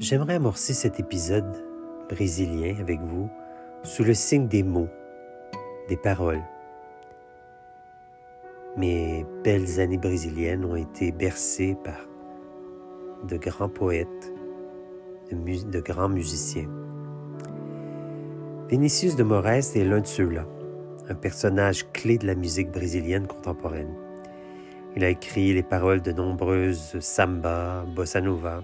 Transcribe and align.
J'aimerais 0.00 0.34
amorcer 0.34 0.74
cet 0.74 0.98
épisode 0.98 1.64
brésilien 2.08 2.74
avec 2.80 3.00
vous 3.00 3.30
sous 3.84 4.02
le 4.02 4.12
signe 4.12 4.48
des 4.48 4.62
mots, 4.62 4.88
des 5.88 5.96
paroles. 5.96 6.42
Mes 8.76 9.24
belles 9.44 9.78
années 9.80 9.98
brésiliennes 9.98 10.64
ont 10.64 10.74
été 10.74 11.12
bercées 11.12 11.76
par 11.84 12.00
de 13.28 13.36
grands 13.36 13.68
poètes, 13.68 14.32
de, 15.30 15.80
grands 15.80 16.08
musiciens. 16.08 16.68
Vinicius 18.68 19.14
de 19.14 19.22
Moraes 19.22 19.76
est 19.76 19.84
l'un 19.84 20.00
de 20.00 20.06
ceux-là, 20.06 20.44
un 21.08 21.14
personnage 21.14 21.90
clé 21.92 22.18
de 22.18 22.26
la 22.26 22.34
musique 22.34 22.72
brésilienne 22.72 23.26
contemporaine. 23.26 23.94
Il 24.96 25.04
a 25.04 25.08
écrit 25.08 25.52
les 25.52 25.62
paroles 25.62 26.02
de 26.02 26.12
nombreuses 26.12 26.98
samba, 27.00 27.84
bossa 27.94 28.20
nova. 28.20 28.62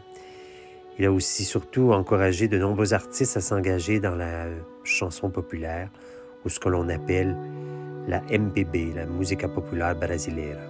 Il 1.00 1.06
a 1.06 1.12
aussi 1.12 1.46
surtout 1.46 1.92
encouragé 1.92 2.46
de 2.46 2.58
nombreux 2.58 2.92
artistes 2.92 3.34
à 3.38 3.40
s'engager 3.40 4.00
dans 4.00 4.14
la 4.14 4.48
chanson 4.84 5.30
populaire 5.30 5.88
ou 6.44 6.50
ce 6.50 6.60
que 6.60 6.68
l'on 6.68 6.90
appelle 6.90 7.34
la 8.06 8.20
MPB, 8.20 8.94
la 8.94 9.06
Música 9.06 9.48
Popular 9.48 9.96
Brasileira. 9.96 10.60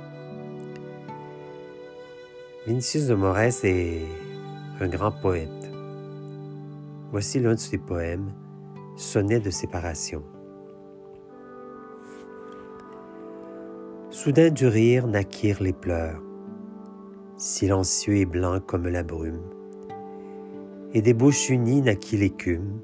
Vinicius 2.64 3.08
de 3.08 3.14
Moraes 3.14 3.64
est 3.64 4.06
un 4.78 4.86
grand 4.86 5.10
poète. 5.10 5.50
Voici 7.10 7.40
l'un 7.40 7.54
de 7.54 7.58
ses 7.58 7.78
poèmes 7.78 8.32
Sonnet 8.94 9.40
de 9.40 9.50
séparation. 9.50 10.22
Soudain 14.10 14.50
du 14.50 14.68
rire 14.68 15.08
naquirent 15.08 15.60
les 15.60 15.72
pleurs, 15.72 16.22
silencieux 17.36 18.18
et 18.18 18.26
blancs 18.26 18.64
comme 18.64 18.86
la 18.86 19.02
brume, 19.02 19.42
et 20.92 21.02
des 21.02 21.14
bouches 21.14 21.50
unies 21.50 21.82
naquit 21.82 22.16
l'écume, 22.16 22.80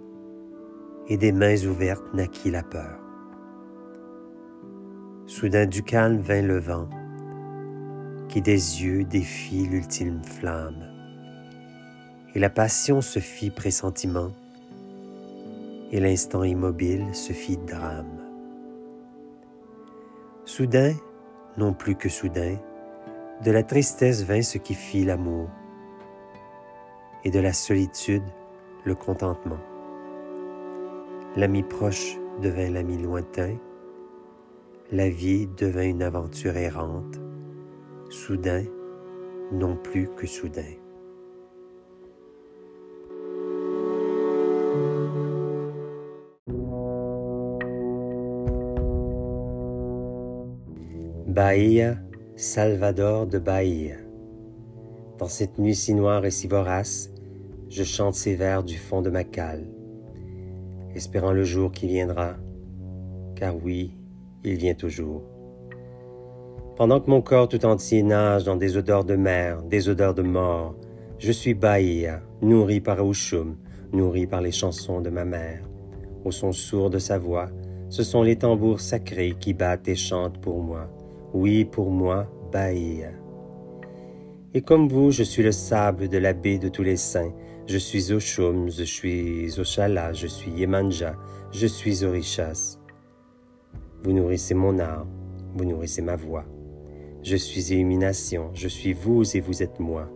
et 1.08 1.16
des 1.16 1.32
mains 1.32 1.64
ouvertes 1.64 2.14
naquit 2.14 2.50
la 2.50 2.62
peur. 2.62 2.98
Soudain 5.26 5.66
du 5.66 5.82
calme 5.82 6.18
vint 6.18 6.42
le 6.42 6.58
vent, 6.58 6.88
qui 8.28 8.40
des 8.42 8.82
yeux 8.82 9.04
défie 9.04 9.66
l'ultime 9.66 10.22
flamme, 10.22 10.84
et 12.34 12.38
la 12.38 12.50
passion 12.50 13.00
se 13.00 13.18
fit 13.18 13.50
pressentiment, 13.50 14.30
et 15.90 16.00
l'instant 16.00 16.44
immobile 16.44 17.12
se 17.12 17.32
fit 17.32 17.56
drame. 17.56 18.22
Soudain, 20.44 20.94
non 21.56 21.72
plus 21.72 21.96
que 21.96 22.08
soudain, 22.08 22.56
de 23.44 23.50
la 23.50 23.64
tristesse 23.64 24.22
vint 24.22 24.42
ce 24.42 24.58
qui 24.58 24.74
fit 24.74 25.04
l'amour, 25.04 25.48
et 27.26 27.30
de 27.30 27.40
la 27.40 27.52
solitude 27.52 28.22
le 28.84 28.94
contentement. 28.94 29.58
L'ami 31.34 31.64
proche 31.64 32.16
devint 32.40 32.70
l'ami 32.70 32.98
lointain, 32.98 33.56
la 34.92 35.08
vie 35.08 35.48
devint 35.48 35.82
une 35.82 36.04
aventure 36.04 36.56
errante, 36.56 37.20
soudain, 38.10 38.62
non 39.50 39.76
plus 39.76 40.08
que 40.14 40.24
soudain. 40.24 40.62
Bahia, 51.26 51.96
Salvador 52.36 53.26
de 53.26 53.40
Bahia. 53.40 53.96
Dans 55.18 55.26
cette 55.26 55.58
nuit 55.58 55.74
si 55.74 55.92
noire 55.92 56.24
et 56.24 56.30
si 56.30 56.46
vorace, 56.46 57.10
je 57.68 57.82
chante 57.84 58.14
ces 58.14 58.34
vers 58.34 58.62
du 58.62 58.76
fond 58.76 59.02
de 59.02 59.10
ma 59.10 59.24
cale, 59.24 59.64
espérant 60.94 61.32
le 61.32 61.44
jour 61.44 61.72
qui 61.72 61.86
viendra, 61.86 62.36
car 63.34 63.56
oui, 63.62 63.92
il 64.44 64.54
vient 64.54 64.74
toujours. 64.74 65.22
Pendant 66.76 67.00
que 67.00 67.10
mon 67.10 67.22
corps 67.22 67.48
tout 67.48 67.64
entier 67.64 68.02
nage 68.02 68.44
dans 68.44 68.56
des 68.56 68.76
odeurs 68.76 69.04
de 69.04 69.16
mer, 69.16 69.62
des 69.62 69.88
odeurs 69.88 70.14
de 70.14 70.22
mort, 70.22 70.74
je 71.18 71.32
suis 71.32 71.54
Bahia, 71.54 72.22
nourri 72.42 72.80
par 72.80 73.04
Oshum, 73.04 73.56
nourri 73.92 74.26
par 74.26 74.40
les 74.40 74.52
chansons 74.52 75.00
de 75.00 75.10
ma 75.10 75.24
mère. 75.24 75.62
Au 76.24 76.30
son 76.30 76.52
sourd 76.52 76.90
de 76.90 76.98
sa 76.98 77.18
voix, 77.18 77.48
ce 77.88 78.02
sont 78.02 78.22
les 78.22 78.36
tambours 78.36 78.80
sacrés 78.80 79.34
qui 79.38 79.54
battent 79.54 79.88
et 79.88 79.94
chantent 79.94 80.40
pour 80.40 80.62
moi 80.62 80.90
oui, 81.36 81.66
pour 81.66 81.90
moi, 81.90 82.26
Bahia. 82.50 83.10
Et 84.54 84.62
comme 84.62 84.88
vous, 84.88 85.10
je 85.10 85.22
suis 85.22 85.42
le 85.42 85.52
sable 85.52 86.08
de 86.08 86.16
la 86.16 86.32
baie 86.32 86.58
de 86.58 86.68
tous 86.68 86.82
les 86.82 86.96
saints. 86.96 87.32
Je 87.68 87.78
suis 87.78 88.12
Oshum, 88.12 88.70
je 88.70 88.84
suis 88.84 89.58
Oshala, 89.58 90.12
je 90.12 90.28
suis 90.28 90.52
Yemanja, 90.52 91.16
je 91.50 91.66
suis 91.66 92.04
Orishas. 92.04 92.78
Vous 94.04 94.12
nourrissez 94.12 94.54
mon 94.54 94.78
âme, 94.78 95.08
vous 95.56 95.64
nourrissez 95.64 96.00
ma 96.00 96.14
voix. 96.14 96.44
Je 97.24 97.34
suis 97.34 97.72
illumination, 97.72 98.50
je 98.54 98.68
suis 98.68 98.92
vous 98.92 99.36
et 99.36 99.40
vous 99.40 99.64
êtes 99.64 99.80
moi. 99.80 100.08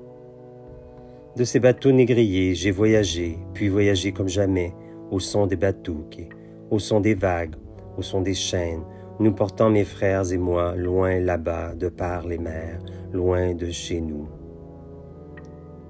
De 1.37 1.43
ces 1.43 1.59
bateaux 1.59 1.91
négriers, 1.91 2.55
j'ai 2.55 2.71
voyagé, 2.71 3.37
puis 3.53 3.69
voyagé 3.69 4.13
comme 4.13 4.29
jamais, 4.29 4.73
au 5.11 5.19
son 5.19 5.49
des 5.49 5.57
batouques, 5.57 6.29
au 6.71 6.79
son 6.79 7.01
des 7.01 7.15
vagues, 7.15 7.57
au 7.99 8.03
son 8.03 8.21
des 8.21 8.35
chaînes, 8.35 8.85
nous 9.19 9.33
portons 9.33 9.71
mes 9.71 9.85
frères 9.85 10.33
et 10.33 10.39
moi 10.39 10.77
loin 10.77 11.19
là-bas 11.19 11.75
de 11.75 11.89
par 11.89 12.29
les 12.29 12.39
mers, 12.39 12.79
loin 13.13 13.55
de 13.55 13.73
chez 13.73 14.01
nous. 14.01 14.29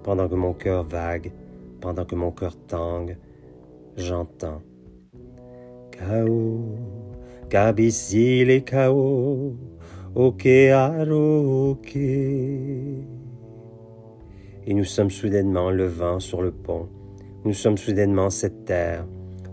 Pendant 0.03 0.27
que 0.27 0.35
mon 0.35 0.55
cœur 0.55 0.85
vague, 0.85 1.31
pendant 1.81 2.05
que 2.05 2.15
mon 2.15 2.31
cœur 2.31 2.57
tangue, 2.67 3.17
j'entends 3.97 4.63
Kao, 5.91 6.79
kabisile 7.49 8.61
kao, 8.65 9.53
oke 10.15 10.73
ok. 10.73 11.97
Et 14.67 14.75
nous 14.75 14.85
sommes 14.85 15.11
soudainement 15.11 15.71
le 15.71 15.85
vent 15.85 16.21
sur 16.21 16.41
le 16.41 16.53
pont, 16.53 16.89
nous 17.45 17.53
sommes 17.53 17.77
soudainement 17.77 18.31
cette 18.31 18.65
terre, 18.65 19.07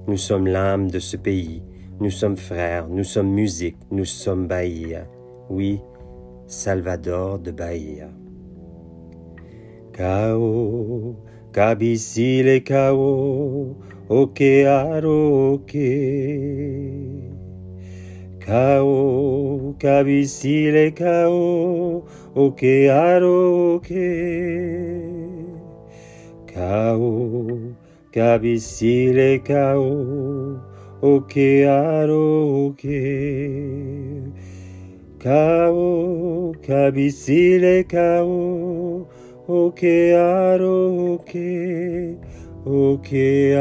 nous 0.08 0.16
sommes 0.16 0.48
l'âme 0.48 0.90
de 0.90 1.00
ce 1.00 1.18
pays, 1.18 1.64
nous 2.00 2.12
sommes 2.12 2.38
frères, 2.38 2.88
nous 2.88 3.04
sommes 3.04 3.30
musique, 3.30 3.78
nous 3.92 4.06
sommes 4.06 4.48
Bahia. 4.48 5.06
Oui, 5.50 5.82
Salvador 6.46 7.40
de 7.40 7.52
Bahia. 7.52 8.09
Kao, 9.92 11.16
kabisile 11.57 12.59
kao, 12.59 13.75
oke 14.09 14.68
aroke. 14.68 15.90
Kao, 18.45 19.73
kabisile 19.81 20.91
kao, 20.91 22.03
oke 22.35 22.91
aroke. 22.91 24.09
Kao, 26.53 27.47
kabisile 28.13 29.40
kao, 29.40 30.62
oke 31.01 31.66
aroke 31.66 33.01
kao 35.19 36.53
kabisile 36.67 37.84
kao 37.84 39.16
oke 39.47 40.13
aroke 40.13 41.38
oke 42.66 43.56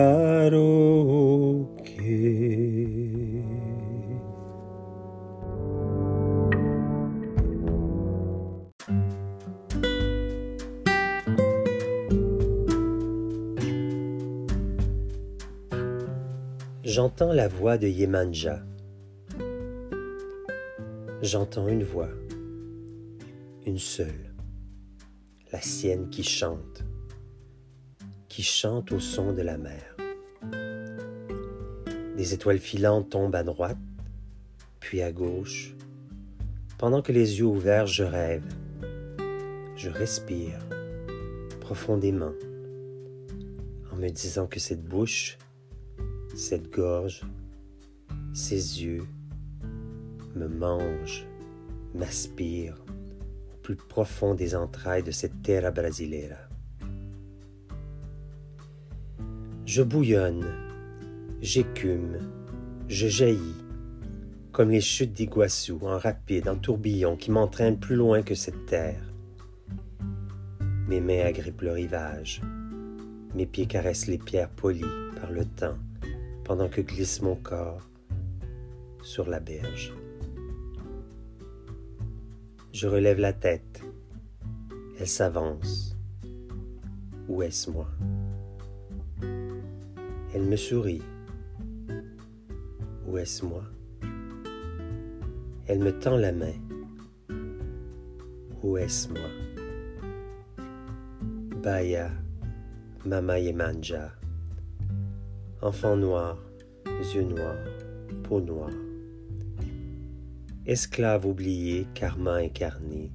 J'entends 16.96 17.32
la 17.34 17.46
voix 17.46 17.76
de 17.76 17.88
Yemanja. 17.88 18.60
J'entends 21.20 21.68
une 21.68 21.82
voix, 21.82 22.08
une 23.66 23.78
seule, 23.78 24.32
la 25.56 25.62
sienne 25.62 26.10
qui 26.10 26.22
chante, 26.22 26.84
qui 28.28 28.42
chante 28.42 28.92
au 28.92 29.00
son 29.00 29.32
de 29.32 29.40
la 29.40 29.56
mer. 29.56 29.96
Des 32.14 32.34
étoiles 32.34 32.58
filantes 32.58 33.08
tombent 33.08 33.34
à 33.34 33.42
droite, 33.42 33.78
puis 34.80 35.00
à 35.00 35.12
gauche, 35.12 35.74
pendant 36.76 37.00
que 37.00 37.10
les 37.10 37.38
yeux 37.38 37.46
ouverts 37.46 37.86
je 37.86 38.04
rêve, 38.04 38.44
je 39.76 39.88
respire 39.88 40.58
profondément 41.60 42.34
en 43.90 43.96
me 43.96 44.10
disant 44.10 44.46
que 44.46 44.60
cette 44.60 44.84
bouche 44.84 45.38
cette 46.34 46.70
gorge, 46.70 47.22
ses 48.34 48.82
yeux 48.82 49.06
me 50.34 50.48
mangent, 50.48 51.26
m'aspirent 51.94 52.84
profond 53.74 54.34
des 54.34 54.54
entrailles 54.54 55.02
de 55.02 55.10
cette 55.10 55.42
terra 55.42 55.72
brasileira. 55.72 56.36
Je 59.64 59.82
bouillonne, 59.82 60.44
j'écume, 61.40 62.18
je 62.88 63.08
jaillis, 63.08 63.64
comme 64.52 64.70
les 64.70 64.80
chutes 64.80 65.12
d'Iguassou 65.12 65.80
en 65.82 65.98
rapide, 65.98 66.48
en 66.48 66.56
tourbillon 66.56 67.16
qui 67.16 67.32
m'entraînent 67.32 67.78
plus 67.78 67.96
loin 67.96 68.22
que 68.22 68.36
cette 68.36 68.66
terre. 68.66 69.02
Mes 70.88 71.00
mains 71.00 71.26
agrippent 71.26 71.62
le 71.62 71.72
rivage, 71.72 72.40
mes 73.34 73.46
pieds 73.46 73.66
caressent 73.66 74.06
les 74.06 74.18
pierres 74.18 74.50
polies 74.50 74.84
par 75.20 75.32
le 75.32 75.44
temps, 75.44 75.78
pendant 76.44 76.68
que 76.68 76.80
glisse 76.80 77.20
mon 77.20 77.34
corps 77.34 77.90
sur 79.02 79.28
la 79.28 79.40
berge. 79.40 79.92
Je 82.78 82.88
relève 82.88 83.18
la 83.18 83.32
tête, 83.32 83.82
elle 85.00 85.08
s'avance. 85.08 85.96
Où 87.26 87.40
est-ce 87.40 87.70
moi? 87.70 87.88
Elle 90.34 90.42
me 90.42 90.56
sourit. 90.56 91.00
Où 93.06 93.16
est-ce 93.16 93.46
moi? 93.46 93.62
Elle 95.66 95.78
me 95.78 95.98
tend 95.98 96.18
la 96.18 96.32
main. 96.32 96.52
Où 98.62 98.76
est-ce 98.76 99.08
moi? 99.08 99.30
Baya, 101.62 102.10
Mama 103.06 103.38
Yemanja, 103.38 104.12
enfant 105.62 105.96
noir, 105.96 106.36
yeux 107.14 107.22
noirs, 107.22 107.56
peau 108.24 108.42
noire, 108.42 108.68
esclave 110.66 111.26
oublié, 111.26 111.86
karma 111.94 112.36
incarné, 112.38 113.12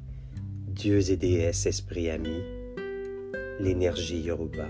dieux 0.68 1.12
et 1.12 1.18
déesses 1.18 1.66
esprits 1.66 2.10
amis, 2.10 2.44
l'énergie 3.60 4.22
Yoruba. 4.22 4.70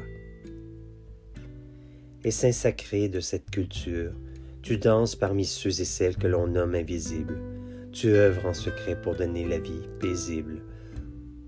Et 2.24 2.32
sacré 2.32 3.08
de 3.08 3.20
cette 3.20 3.52
culture, 3.52 4.14
tu 4.64 4.78
danses 4.78 5.16
parmi 5.16 5.46
ceux 5.46 5.82
et 5.82 5.86
celles 5.86 6.18
que 6.18 6.28
l'on 6.28 6.48
nomme 6.48 6.76
invisibles. 6.76 7.40
Tu 7.92 8.10
œuvres 8.10 8.48
en 8.48 8.54
secret 8.54 9.00
pour 9.00 9.16
donner 9.16 9.46
la 9.46 9.60
vie 9.60 9.88
paisible 10.00 10.62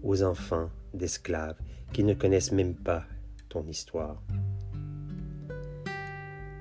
aux 0.04 0.24
enfants 0.24 0.70
d'esclaves 0.94 1.58
qui 1.94 2.04
ne 2.04 2.14
connaissent 2.14 2.52
même 2.52 2.76
pas 2.76 3.06
ton 3.50 3.66
histoire. 3.68 4.22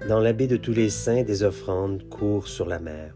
Dans 0.09 0.21
la 0.21 0.33
baie 0.33 0.47
de 0.47 0.57
tous 0.57 0.73
les 0.73 0.91
saints, 0.91 1.23
des 1.23 1.43
offrandes 1.43 2.09
courent 2.09 2.49
sur 2.49 2.67
la 2.67 2.79
mer. 2.79 3.15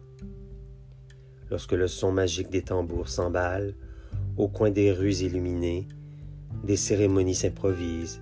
Lorsque 1.50 1.72
le 1.72 1.86
son 1.86 2.12
magique 2.12 2.50
des 2.50 2.62
tambours 2.62 3.08
s'emballe, 3.08 3.74
au 4.36 4.48
coin 4.48 4.70
des 4.70 4.92
rues 4.92 5.16
illuminées, 5.16 5.86
des 6.64 6.76
cérémonies 6.76 7.34
s'improvisent 7.34 8.20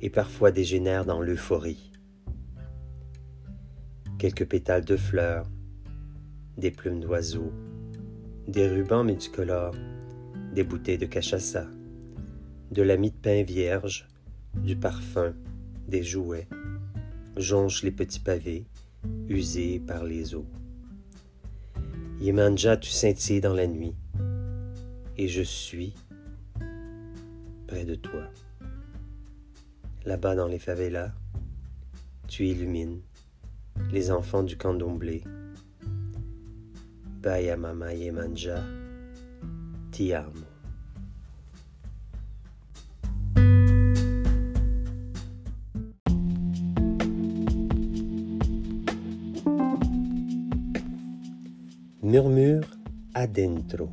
et 0.00 0.10
parfois 0.10 0.50
dégénèrent 0.50 1.04
dans 1.04 1.20
l'euphorie. 1.20 1.90
Quelques 4.18 4.46
pétales 4.46 4.84
de 4.84 4.96
fleurs, 4.96 5.50
des 6.56 6.70
plumes 6.70 7.00
d'oiseaux, 7.00 7.52
des 8.46 8.68
rubans 8.68 9.04
multicolores, 9.04 9.74
des 10.54 10.64
bouteilles 10.64 10.98
de 10.98 11.06
cachaça, 11.06 11.66
de 12.70 12.82
la 12.82 12.96
mie 12.96 13.10
de 13.10 13.16
pain 13.16 13.42
vierge, 13.42 14.08
du 14.54 14.76
parfum, 14.76 15.34
des 15.88 16.02
jouets, 16.02 16.48
jonchent 17.36 17.82
les 17.82 17.90
petits 17.90 18.20
pavés, 18.20 18.66
usés 19.28 19.80
par 19.80 20.04
les 20.04 20.34
eaux. 20.34 20.46
Yemanja, 22.20 22.76
tu 22.76 22.90
scintilles 22.90 23.40
dans 23.40 23.54
la 23.54 23.66
nuit, 23.66 23.94
et 25.16 25.26
je 25.26 25.40
suis 25.40 25.94
près 27.66 27.86
de 27.86 27.94
toi. 27.94 28.24
Là-bas 30.04 30.34
dans 30.34 30.46
les 30.46 30.58
favelas, 30.58 31.12
tu 32.28 32.46
illumines 32.46 33.00
les 33.90 34.10
enfants 34.10 34.42
du 34.42 34.58
candomblé. 34.58 35.24
Baya 37.22 37.56
mama 37.56 37.94
Yemanja, 37.94 38.64
ti 39.90 40.12
amo. 40.12 40.49
Murmure 52.10 52.66
adentro. 53.14 53.88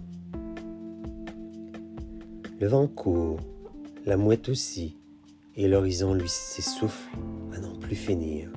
Le 2.60 2.66
vent 2.66 2.88
court, 2.88 3.40
la 4.08 4.18
mouette 4.18 4.50
aussi, 4.50 4.98
et 5.56 5.68
l'horizon 5.68 6.16
lui 6.16 6.28
s'essouffle 6.28 7.16
à 7.54 7.60
n'en 7.60 7.75
plus 7.75 7.96
finir. 7.96 8.50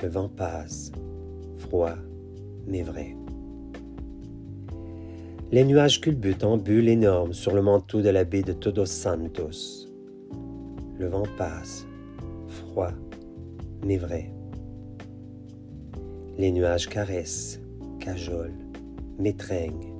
Le 0.00 0.06
vent 0.08 0.28
passe, 0.28 0.92
froid 1.56 1.96
mais 2.68 2.84
vrai. 2.84 3.16
Les 5.50 5.64
nuages 5.64 6.00
culbutent 6.00 6.44
en 6.44 6.58
bulles 6.58 6.90
énormes 6.90 7.32
sur 7.32 7.52
le 7.56 7.62
manteau 7.62 8.02
de 8.02 8.08
la 8.10 8.22
baie 8.22 8.42
de 8.42 8.52
Todos 8.52 8.86
Santos. 8.86 9.88
Le 10.96 11.08
vent 11.08 11.26
passe, 11.36 11.88
froid 12.46 12.92
mais 13.84 13.96
vrai. 13.96 14.32
Les 16.38 16.52
nuages 16.52 16.88
caressent, 16.88 17.61
cajole, 18.02 18.52
m'étreigne. 19.18 19.94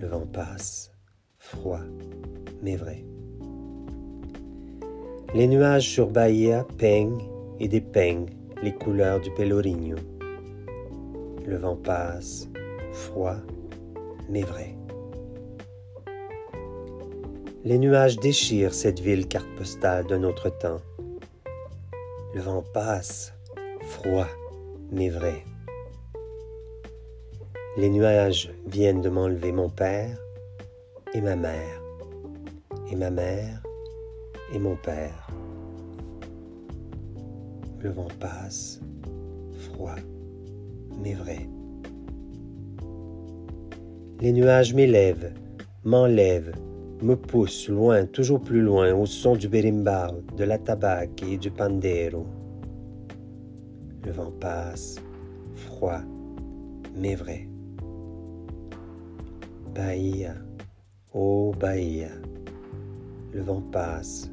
Le 0.00 0.08
vent 0.08 0.26
passe, 0.26 0.92
froid, 1.38 1.80
mais 2.62 2.76
vrai. 2.76 3.04
Les 5.34 5.46
nuages 5.46 5.88
sur 5.88 6.10
Bahia 6.10 6.66
peignent 6.76 7.26
et 7.60 7.68
dépeignent 7.68 8.28
les 8.62 8.74
couleurs 8.74 9.20
du 9.20 9.30
Pelourinho. 9.30 9.96
Le 11.46 11.56
vent 11.56 11.76
passe, 11.76 12.50
froid, 12.92 13.38
mais 14.28 14.42
vrai. 14.42 14.76
Les 17.64 17.78
nuages 17.78 18.18
déchirent 18.18 18.74
cette 18.74 19.00
ville 19.00 19.28
carte 19.28 19.48
postale 19.56 20.06
d'un 20.06 20.24
autre 20.24 20.50
temps. 20.50 20.82
Le 22.34 22.40
vent 22.42 22.64
passe, 22.74 23.32
froid, 23.80 24.28
mais 24.90 25.08
vrai. 25.08 25.44
Les 27.74 27.88
nuages 27.88 28.52
viennent 28.66 29.00
de 29.00 29.08
m'enlever 29.08 29.50
mon 29.50 29.70
père 29.70 30.18
et 31.14 31.22
ma 31.22 31.36
mère, 31.36 31.82
et 32.90 32.96
ma 32.96 33.10
mère 33.10 33.62
et 34.52 34.58
mon 34.58 34.76
père. 34.76 35.26
Le 37.80 37.88
vent 37.88 38.08
passe, 38.20 38.78
froid, 39.54 39.96
mais 41.02 41.14
vrai. 41.14 41.48
Les 44.20 44.32
nuages 44.32 44.74
m'élèvent, 44.74 45.32
m'enlèvent, 45.82 46.52
me 47.00 47.14
poussent 47.14 47.70
loin, 47.70 48.04
toujours 48.04 48.42
plus 48.42 48.60
loin, 48.60 48.92
au 48.92 49.06
son 49.06 49.34
du 49.34 49.48
berimbau, 49.48 50.20
de 50.36 50.44
la 50.44 50.58
tabac 50.58 51.22
et 51.26 51.38
du 51.38 51.50
pandero. 51.50 52.26
Le 54.04 54.12
vent 54.12 54.30
passe, 54.38 54.96
froid, 55.54 56.02
mais 56.94 57.14
vrai. 57.14 57.48
Bahia, 59.74 60.34
oh 61.14 61.50
Bahia, 61.58 62.10
le 63.32 63.40
vent 63.40 63.62
passe, 63.72 64.30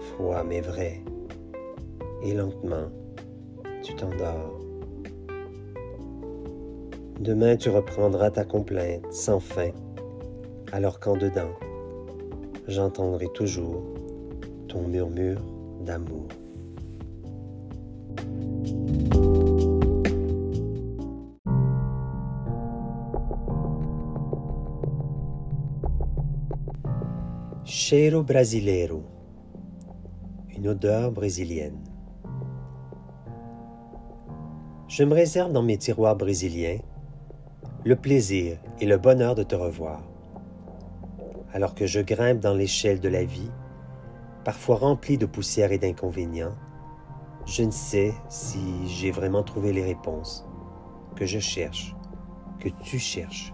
froid 0.00 0.42
mais 0.42 0.62
vrai, 0.62 1.04
et 2.22 2.32
lentement, 2.32 2.88
tu 3.82 3.94
t'endors. 3.94 4.58
Demain 7.20 7.56
tu 7.56 7.68
reprendras 7.68 8.30
ta 8.30 8.46
complainte 8.46 9.12
sans 9.12 9.38
fin, 9.38 9.72
alors 10.72 10.98
qu'en 10.98 11.18
dedans, 11.18 11.52
j'entendrai 12.66 13.26
toujours 13.34 13.84
ton 14.68 14.88
murmure 14.88 15.42
d'amour. 15.84 16.28
Cheiro 27.90 28.22
brasileiro, 28.22 29.02
une 30.56 30.68
odeur 30.68 31.10
brésilienne. 31.10 31.82
Je 34.86 35.02
me 35.02 35.12
réserve 35.12 35.50
dans 35.50 35.64
mes 35.64 35.76
tiroirs 35.76 36.14
brésiliens 36.14 36.78
le 37.84 37.96
plaisir 37.96 38.58
et 38.78 38.86
le 38.86 38.96
bonheur 38.96 39.34
de 39.34 39.42
te 39.42 39.56
revoir. 39.56 40.04
Alors 41.52 41.74
que 41.74 41.84
je 41.84 41.98
grimpe 41.98 42.38
dans 42.38 42.54
l'échelle 42.54 43.00
de 43.00 43.08
la 43.08 43.24
vie, 43.24 43.50
parfois 44.44 44.76
remplie 44.76 45.18
de 45.18 45.26
poussière 45.26 45.72
et 45.72 45.78
d'inconvénients, 45.78 46.54
je 47.44 47.64
ne 47.64 47.72
sais 47.72 48.14
si 48.28 48.86
j'ai 48.86 49.10
vraiment 49.10 49.42
trouvé 49.42 49.72
les 49.72 49.82
réponses 49.82 50.46
que 51.16 51.26
je 51.26 51.40
cherche, 51.40 51.96
que 52.60 52.68
tu 52.68 53.00
cherches, 53.00 53.52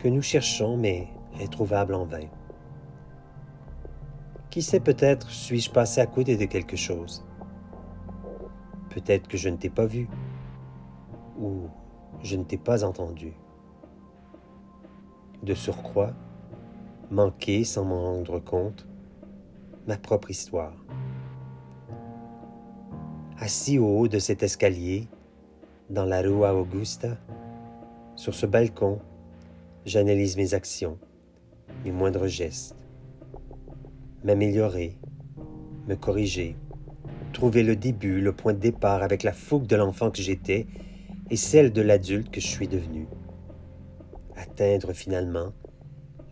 que 0.00 0.08
nous 0.08 0.22
cherchons 0.22 0.76
mais 0.76 1.06
introuvables 1.40 1.94
en 1.94 2.04
vain. 2.04 2.26
Qui 4.50 4.62
sait 4.62 4.80
peut-être 4.80 5.30
suis-je 5.30 5.70
passé 5.70 6.00
à 6.00 6.06
côté 6.06 6.36
de 6.36 6.46
quelque 6.46 6.76
chose 6.76 7.24
Peut-être 8.90 9.28
que 9.28 9.36
je 9.36 9.48
ne 9.48 9.56
t'ai 9.56 9.68
pas 9.68 9.84
vu 9.84 10.08
ou 11.38 11.68
je 12.22 12.36
ne 12.36 12.44
t'ai 12.44 12.56
pas 12.56 12.84
entendu. 12.84 13.34
De 15.42 15.54
surcroît, 15.54 16.14
manquer 17.10 17.64
sans 17.64 17.84
m'en 17.84 18.02
rendre 18.02 18.38
compte 18.40 18.86
ma 19.86 19.96
propre 19.96 20.30
histoire. 20.30 20.74
Assis 23.38 23.78
au 23.78 23.86
haut 23.86 24.08
de 24.08 24.18
cet 24.18 24.42
escalier, 24.42 25.08
dans 25.90 26.04
la 26.04 26.20
Rua 26.20 26.54
Augusta, 26.54 27.16
sur 28.16 28.34
ce 28.34 28.46
balcon, 28.46 28.98
j'analyse 29.86 30.36
mes 30.36 30.54
actions, 30.54 30.98
mes 31.84 31.92
moindres 31.92 32.26
gestes, 32.26 32.76
m'améliorer, 34.24 34.98
me 35.86 35.94
corriger, 35.94 36.56
trouver 37.32 37.62
le 37.62 37.76
début, 37.76 38.20
le 38.20 38.32
point 38.32 38.52
de 38.52 38.58
départ 38.58 39.02
avec 39.02 39.22
la 39.22 39.32
fougue 39.32 39.66
de 39.66 39.76
l'enfant 39.76 40.10
que 40.10 40.22
j'étais 40.22 40.66
et 41.30 41.36
celle 41.36 41.72
de 41.72 41.82
l'adulte 41.82 42.30
que 42.30 42.40
je 42.40 42.46
suis 42.46 42.68
devenu. 42.68 43.06
Atteindre 44.36 44.92
finalement 44.92 45.52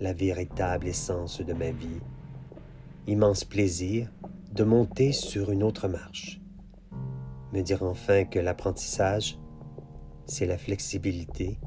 la 0.01 0.13
véritable 0.13 0.89
essence 0.89 1.41
de 1.41 1.53
ma 1.53 1.71
vie. 1.71 2.01
Immense 3.07 3.45
plaisir 3.45 4.11
de 4.53 4.65
monter 4.65 5.13
sur 5.13 5.51
une 5.51 5.63
autre 5.63 5.89
marche. 5.89 6.41
Me 7.53 7.63
dire 7.63 7.83
enfin 7.83 8.25
que 8.25 8.39
l'apprentissage, 8.39 9.39
c'est 10.27 10.47
la 10.47 10.59
flexibilité 10.59 11.59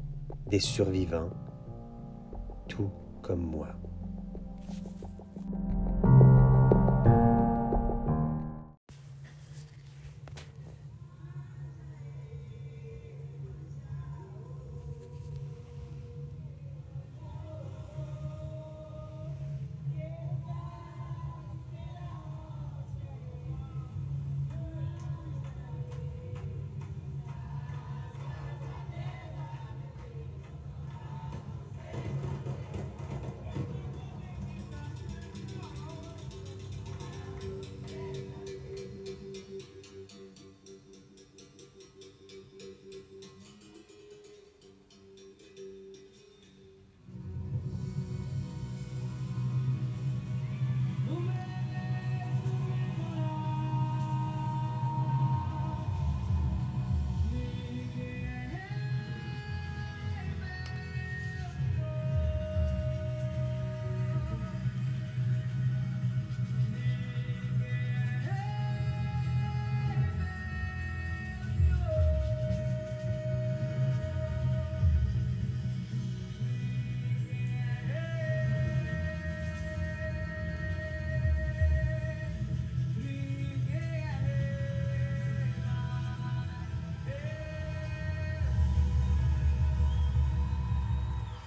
des 0.46 0.60
survivants, 0.60 1.30
tout 2.68 2.90
comme 3.22 3.42
moi. 3.42 3.68